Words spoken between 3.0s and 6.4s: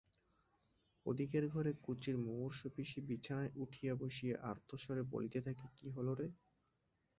বিছানায় উঠিয়া বসিয়া আর্তস্বরে বলিতে থাকে কী হল রে?